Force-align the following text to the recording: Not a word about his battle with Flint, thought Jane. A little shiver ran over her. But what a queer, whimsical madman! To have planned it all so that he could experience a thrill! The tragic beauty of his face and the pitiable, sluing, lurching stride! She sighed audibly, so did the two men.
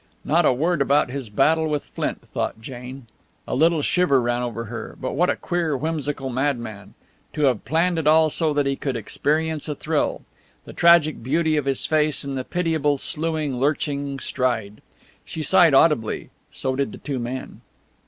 Not 0.25 0.45
a 0.47 0.51
word 0.51 0.81
about 0.81 1.11
his 1.11 1.29
battle 1.29 1.67
with 1.67 1.83
Flint, 1.83 2.23
thought 2.25 2.59
Jane. 2.59 3.05
A 3.47 3.53
little 3.53 3.83
shiver 3.83 4.19
ran 4.19 4.41
over 4.41 4.63
her. 4.65 4.97
But 4.99 5.13
what 5.13 5.29
a 5.29 5.35
queer, 5.35 5.77
whimsical 5.77 6.31
madman! 6.31 6.95
To 7.33 7.43
have 7.43 7.65
planned 7.65 7.99
it 7.99 8.07
all 8.07 8.31
so 8.31 8.51
that 8.51 8.65
he 8.65 8.75
could 8.75 8.95
experience 8.95 9.69
a 9.69 9.75
thrill! 9.75 10.23
The 10.65 10.73
tragic 10.73 11.21
beauty 11.21 11.55
of 11.55 11.65
his 11.65 11.85
face 11.85 12.23
and 12.23 12.35
the 12.35 12.43
pitiable, 12.43 12.97
sluing, 12.97 13.59
lurching 13.59 14.17
stride! 14.17 14.81
She 15.23 15.43
sighed 15.43 15.75
audibly, 15.75 16.31
so 16.51 16.75
did 16.75 16.93
the 16.93 16.97
two 16.97 17.19
men. 17.19 17.61